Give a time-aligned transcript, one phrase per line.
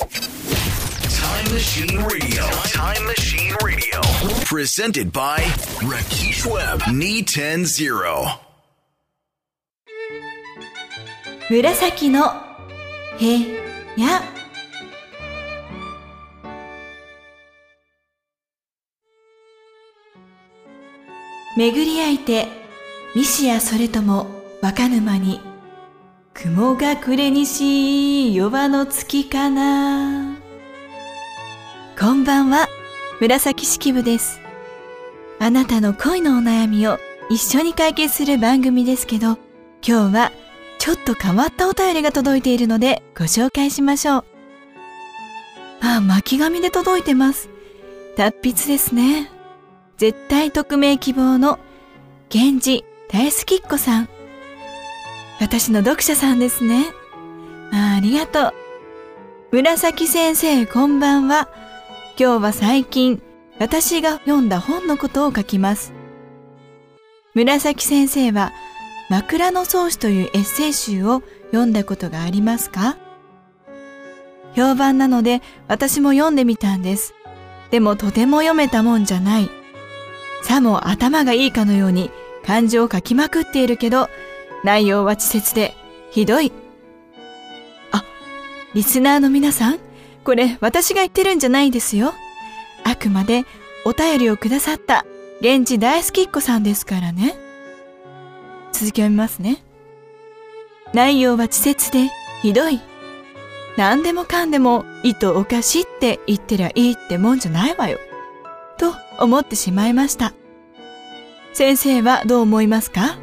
[0.00, 2.42] Time Machine Radio.
[2.72, 4.00] Time Machine Radio.
[4.46, 5.40] Presented by
[5.82, 6.80] Rakesh Webb.
[6.90, 8.40] Knee 10 0.
[11.50, 12.32] 紫の
[13.18, 13.26] 部
[14.00, 14.22] 屋
[21.56, 22.46] 巡り合いて
[23.14, 24.28] 西やそれとも
[24.62, 25.49] 若沼に
[26.42, 30.38] 雲が暮れにし夜場の月かな。
[31.98, 32.66] こんばんは。
[33.20, 34.40] 紫式部です。
[35.38, 39.36] あなたの恋のお悩みを一緒に解決する番組ですけど
[39.86, 40.32] 今日は
[40.78, 44.24] ちょっと変わったお便りが届いているのでご紹介しましょう。
[45.82, 47.50] あ、巻紙で届いてます。
[48.16, 49.30] 達筆ですね。
[49.98, 51.58] 絶対匿名希望の
[52.32, 54.08] 源氏大好きっ子さん。
[55.40, 56.84] 私の読者さんですね。
[57.72, 58.52] ありがとう。
[59.52, 61.48] 紫先生こんばんは。
[62.18, 63.22] 今日は最近
[63.58, 65.94] 私が読んだ本のことを書きます。
[67.32, 68.52] 紫先生は
[69.08, 72.98] 枕草子というエッセイ集を読んだことがありますか？
[74.54, 77.14] 評判なので私も読んでみたんです。
[77.70, 79.48] でもとても読めたもんじゃない。
[80.42, 82.10] さも頭がいいかのように
[82.44, 84.10] 漢字を書きまくっているけど、
[84.64, 85.74] 内容は稚拙で
[86.10, 86.52] ひどい。
[87.92, 88.04] あ、
[88.74, 89.78] リスナーの皆さん、
[90.24, 92.12] これ私が言ってるんじゃないですよ。
[92.84, 93.44] あくまで
[93.84, 95.06] お便りをくださった
[95.40, 97.36] 現地大好きっ子さんですからね。
[98.72, 99.62] 続き読みますね。
[100.92, 102.10] 内容は稚拙で
[102.42, 102.80] ひどい。
[103.76, 107.98] 何でもかんでも意図おかしいって言ってりゃいいってもんじゃないわよ。
[108.76, 110.34] と思ってしまいました。
[111.52, 113.16] 先生はどう思いますか？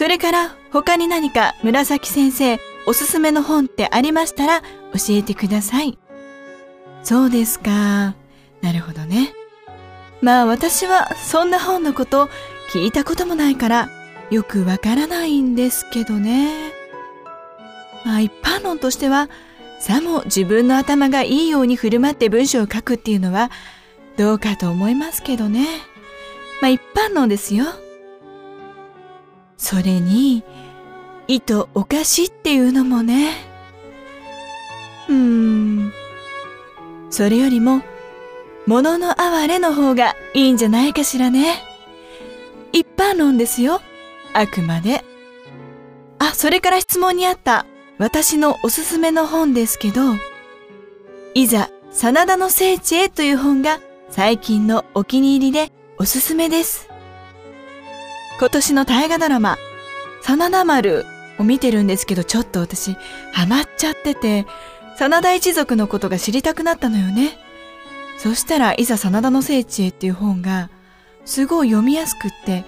[0.00, 4.66] それから他に何か紫先生おすすめの本ってありましたら教
[5.10, 5.98] えてください。
[7.02, 8.14] そうですか。
[8.62, 9.34] なるほどね。
[10.22, 12.30] まあ私はそんな本のこと
[12.72, 13.90] 聞いたこともないから
[14.30, 16.72] よくわからないんですけどね。
[18.06, 19.28] まあ一般論としては
[19.80, 23.50] さも自分の頭がいいように振る舞って文章を書くっていうのは
[24.16, 25.66] どうかと思いますけどね。
[26.62, 27.66] まあ一般論ですよ。
[29.60, 30.42] それに、
[31.28, 33.34] 意図おかしいっていうのもね。
[35.06, 35.92] うーん。
[37.10, 37.82] それよりも、
[38.66, 41.62] 物の哀れの方がいいんじゃないかしらね。
[42.72, 43.82] 一般論ですよ。
[44.32, 45.04] あくまで。
[46.18, 47.66] あ、それから質問にあった
[47.98, 50.00] 私のおすすめの本ですけど、
[51.34, 53.78] いざ、真田の聖地へという本が
[54.08, 56.89] 最近のお気に入りでおすすめです。
[58.40, 59.58] 今年の大河ドラマ、
[60.22, 61.04] 真田丸
[61.38, 62.96] を見てるんですけど、ちょっと私、
[63.34, 64.46] ハマっちゃってて、
[64.98, 67.36] 真田一族のことが知りたくなったのよね。
[68.16, 70.70] そしたら、いざ真田の聖地へっていう本が、
[71.26, 72.64] すごい読みやすくって、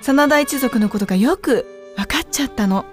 [0.00, 1.66] 真田一族のことがよく
[1.96, 2.84] 分かっちゃったの。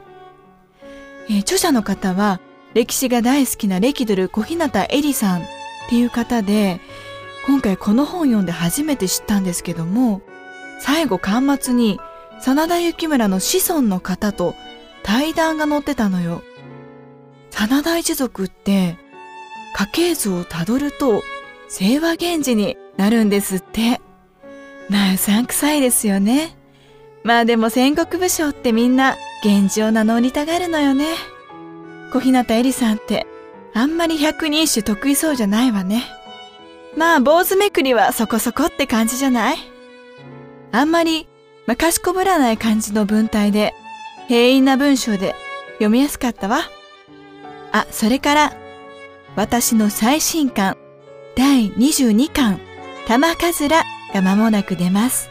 [1.30, 2.40] えー、著者の方は、
[2.76, 5.44] 歴史が大好きな歴ドル小日向恵里さんっ
[5.90, 6.80] ていう方で、
[7.48, 10.22] 今回この本読んで初めて知ったんですけども、
[10.80, 12.00] 最後巻末に
[12.42, 14.56] 真田幸村の子孫の方と
[15.04, 16.42] 対談が載ってたのよ。
[17.52, 18.98] 真田一族って
[19.76, 21.22] 家系図をたどると
[21.70, 24.02] 清和源氏になるんですって。
[24.90, 26.56] まあうさんくさいですよね。
[27.24, 31.06] まあでも戦国武将ってみんな源氏を名乗りたがるのよね。
[32.12, 33.28] 小日向恵里さんって
[33.74, 36.04] あんまり百人一首得意そうじゃないわね。
[36.98, 39.58] まあ、坊主めくりはそこそこって感じじゃない？
[40.72, 41.28] あんまり、
[41.70, 43.76] ま、かしこぶらない感じの文体で、
[44.28, 45.36] 平易な文章で
[45.74, 46.62] 読みやすかったわ。
[47.72, 48.54] あ、それから、
[49.36, 50.78] 私の最新刊、
[51.36, 52.60] 第22巻、
[53.08, 53.84] 玉かずら
[54.16, 55.30] が間もなく出ます。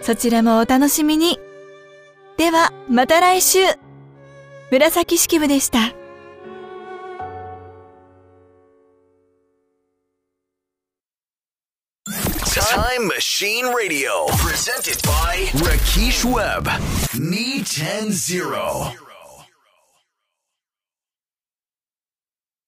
[0.00, 1.38] そちらもお楽しみに。
[2.38, 3.58] では、また来週
[4.70, 5.92] 紫式部でした。
[12.96, 16.68] Time Machine Radio, presented by Rakesh Webb.
[17.18, 19.05] Me 10 0.